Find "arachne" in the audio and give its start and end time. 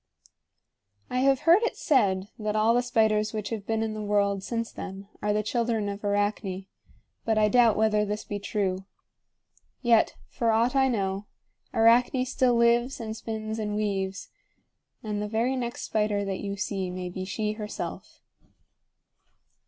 6.03-6.65, 11.71-12.25